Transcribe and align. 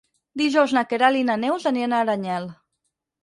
Dijous 0.41 0.71
na 0.77 0.81
Queralt 0.93 1.19
i 1.19 1.27
na 1.27 1.35
Neus 1.43 1.69
aniran 1.73 1.95
a 1.97 2.01
Aranyel. 2.05 2.47